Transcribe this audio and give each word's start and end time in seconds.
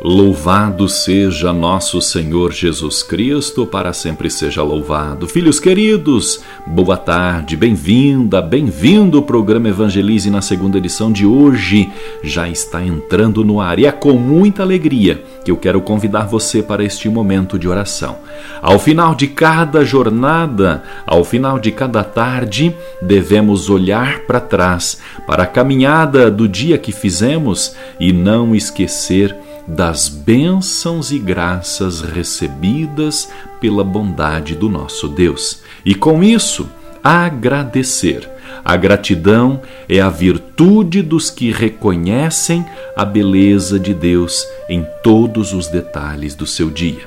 Louvado 0.00 0.88
seja 0.88 1.52
nosso 1.52 2.00
Senhor 2.00 2.52
Jesus 2.52 3.02
Cristo, 3.02 3.66
para 3.66 3.92
sempre 3.92 4.30
seja 4.30 4.62
louvado. 4.62 5.26
Filhos 5.26 5.58
queridos, 5.58 6.40
boa 6.64 6.96
tarde, 6.96 7.56
bem-vinda, 7.56 8.40
bem-vindo. 8.40 9.18
O 9.18 9.22
programa 9.22 9.68
Evangelize 9.68 10.30
na 10.30 10.40
segunda 10.40 10.78
edição 10.78 11.10
de 11.10 11.26
hoje 11.26 11.90
já 12.22 12.48
está 12.48 12.80
entrando 12.80 13.42
no 13.44 13.60
ar 13.60 13.80
e 13.80 13.86
é 13.86 13.90
com 13.90 14.12
muita 14.12 14.62
alegria 14.62 15.20
que 15.44 15.50
eu 15.50 15.56
quero 15.56 15.80
convidar 15.80 16.28
você 16.28 16.62
para 16.62 16.84
este 16.84 17.08
momento 17.08 17.58
de 17.58 17.66
oração. 17.66 18.18
Ao 18.62 18.78
final 18.78 19.16
de 19.16 19.26
cada 19.26 19.84
jornada, 19.84 20.80
ao 21.04 21.24
final 21.24 21.58
de 21.58 21.72
cada 21.72 22.04
tarde, 22.04 22.72
devemos 23.02 23.68
olhar 23.68 24.20
para 24.20 24.38
trás, 24.38 25.00
para 25.26 25.42
a 25.42 25.46
caminhada 25.46 26.30
do 26.30 26.48
dia 26.48 26.78
que 26.78 26.92
fizemos 26.92 27.74
e 27.98 28.12
não 28.12 28.54
esquecer 28.54 29.47
das 29.68 30.08
bênçãos 30.08 31.12
e 31.12 31.18
graças 31.18 32.00
recebidas 32.00 33.28
pela 33.60 33.84
bondade 33.84 34.54
do 34.54 34.68
nosso 34.68 35.06
Deus. 35.06 35.62
E 35.84 35.94
com 35.94 36.24
isso, 36.24 36.68
agradecer. 37.04 38.28
A 38.64 38.76
gratidão 38.76 39.60
é 39.88 40.00
a 40.00 40.08
virtude 40.08 41.02
dos 41.02 41.30
que 41.30 41.52
reconhecem 41.52 42.64
a 42.96 43.04
beleza 43.04 43.78
de 43.78 43.92
Deus 43.92 44.46
em 44.68 44.86
todos 45.02 45.52
os 45.52 45.68
detalhes 45.68 46.34
do 46.34 46.46
seu 46.46 46.70
dia. 46.70 47.06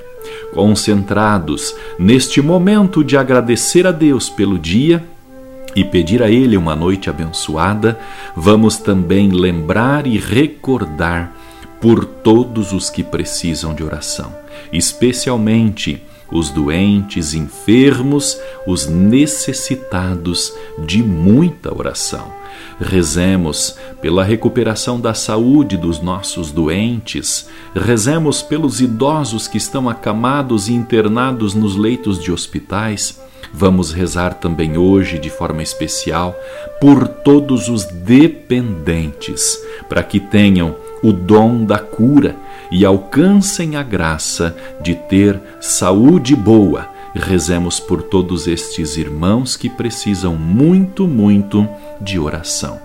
Concentrados 0.53 1.75
neste 1.97 2.41
momento 2.41 3.03
de 3.03 3.17
agradecer 3.17 3.87
a 3.87 3.91
Deus 3.91 4.29
pelo 4.29 4.59
dia, 4.59 5.03
e 5.75 5.83
pedir 5.83 6.21
a 6.21 6.29
Ele 6.29 6.57
uma 6.57 6.75
noite 6.75 7.09
abençoada, 7.09 7.97
vamos 8.35 8.77
também 8.77 9.29
lembrar 9.29 10.05
e 10.05 10.17
recordar 10.17 11.33
por 11.81 12.05
todos 12.05 12.71
os 12.71 12.89
que 12.89 13.03
precisam 13.03 13.73
de 13.73 13.83
oração, 13.83 14.33
especialmente 14.71 16.01
os 16.31 16.49
doentes, 16.49 17.33
enfermos, 17.33 18.39
os 18.65 18.87
necessitados 18.87 20.53
de 20.85 21.03
muita 21.03 21.75
oração. 21.75 22.31
Rezemos 22.79 23.75
pela 24.01 24.23
recuperação 24.23 24.99
da 24.99 25.13
saúde 25.13 25.75
dos 25.75 26.01
nossos 26.01 26.51
doentes, 26.51 27.49
rezemos 27.75 28.41
pelos 28.41 28.79
idosos 28.79 29.47
que 29.47 29.57
estão 29.57 29.89
acamados 29.89 30.69
e 30.69 30.73
internados 30.73 31.53
nos 31.53 31.75
leitos 31.75 32.19
de 32.19 32.31
hospitais. 32.31 33.19
Vamos 33.53 33.91
rezar 33.91 34.35
também 34.35 34.77
hoje, 34.77 35.19
de 35.19 35.29
forma 35.29 35.61
especial, 35.61 36.33
por 36.79 37.07
todos 37.07 37.67
os 37.67 37.85
dependentes, 37.85 39.59
para 39.89 40.01
que 40.01 40.19
tenham 40.19 40.75
o 41.03 41.11
dom 41.11 41.65
da 41.65 41.79
cura 41.79 42.35
e 42.71 42.85
alcancem 42.85 43.75
a 43.75 43.83
graça 43.83 44.55
de 44.81 44.95
ter 44.95 45.39
saúde 45.59 46.35
boa. 46.35 46.89
Rezemos 47.13 47.79
por 47.79 48.03
todos 48.03 48.47
estes 48.47 48.95
irmãos 48.95 49.57
que 49.57 49.69
precisam 49.69 50.35
muito, 50.35 51.07
muito 51.07 51.67
de 51.99 52.17
oração. 52.17 52.79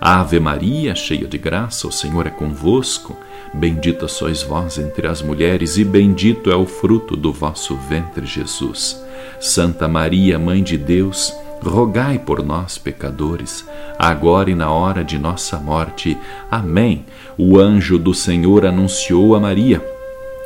Ave 0.00 0.38
Maria, 0.38 0.94
cheia 0.94 1.26
de 1.26 1.36
graça, 1.36 1.86
o 1.86 1.92
Senhor 1.92 2.26
é 2.26 2.30
convosco. 2.30 3.16
Bendita 3.52 4.06
sois 4.06 4.42
vós 4.42 4.78
entre 4.78 5.06
as 5.06 5.20
mulheres, 5.20 5.76
e 5.76 5.84
bendito 5.84 6.50
é 6.50 6.56
o 6.56 6.66
fruto 6.66 7.16
do 7.16 7.32
vosso 7.32 7.76
ventre, 7.76 8.24
Jesus. 8.24 9.02
Santa 9.40 9.88
Maria, 9.88 10.38
Mãe 10.38 10.62
de 10.62 10.78
Deus, 10.78 11.34
rogai 11.62 12.18
por 12.18 12.42
nós, 12.42 12.78
pecadores, 12.78 13.64
agora 13.98 14.50
e 14.50 14.54
na 14.54 14.70
hora 14.70 15.04
de 15.04 15.18
nossa 15.18 15.58
morte. 15.58 16.16
Amém. 16.50 17.04
O 17.36 17.58
anjo 17.58 17.98
do 17.98 18.14
Senhor 18.14 18.64
anunciou 18.64 19.34
a 19.34 19.40
Maria, 19.40 19.84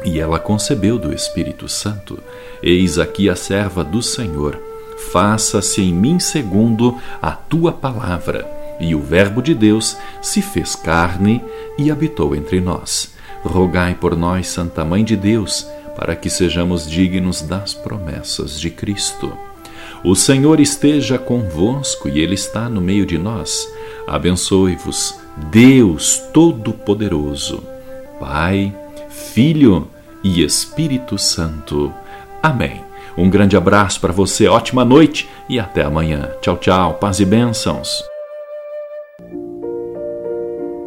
e 0.05 0.19
ela 0.19 0.39
concebeu 0.39 0.99
do 0.99 1.13
Espírito 1.13 1.69
Santo. 1.69 2.19
Eis 2.63 2.99
aqui 2.99 3.29
a 3.29 3.37
serva 3.37 3.85
do 3.85 4.03
Senhor. 4.03 4.61
Faça-se 5.11 5.83
em 5.83 5.93
mim 5.93 6.19
segundo 6.19 6.99
a 7.21 7.33
tua 7.33 7.73
palavra. 7.73 8.49
E 8.81 8.95
o 8.95 9.01
Verbo 9.01 9.43
de 9.43 9.55
Deus 9.55 9.97
se 10.21 10.43
fez 10.43 10.75
carne 10.75 11.43
e 11.79 11.91
habitou 11.91 12.35
entre 12.35 12.61
nós. 12.61 13.15
Rogai 13.45 13.95
por 13.95 14.17
nós, 14.17 14.49
Santa 14.49 14.85
Mãe 14.85 15.05
de 15.05 15.17
Deus, 15.17 15.67
para 15.97 16.17
que 16.17 16.31
sejamos 16.31 16.89
dignos 16.89 17.43
das 17.43 17.75
promessas 17.75 18.59
de 18.59 18.71
Cristo. 18.71 19.33
O 20.05 20.17
Senhor 20.17 20.59
esteja 20.59 21.17
convosco 21.17 22.09
e 22.09 22.19
Ele 22.19 22.35
está 22.35 22.69
no 22.69 22.81
meio 22.81 23.07
de 23.07 23.17
nós. 23.17 23.69
Abençoe-vos, 24.07 25.15
Deus 25.51 26.19
Todo-Poderoso, 26.33 27.63
Pai, 28.19 28.75
Filho 29.09 29.89
e 30.25 30.43
Espírito 30.43 31.17
Santo. 31.17 31.93
Amém. 32.43 32.81
Um 33.17 33.31
grande 33.31 33.57
abraço 33.57 34.01
para 34.01 34.13
você, 34.13 34.49
ótima 34.49 34.85
noite 34.85 35.29
e 35.49 35.61
até 35.61 35.83
amanhã. 35.83 36.31
Tchau, 36.41 36.57
tchau, 36.57 36.95
paz 36.95 37.21
e 37.21 37.25
bênçãos. 37.25 38.12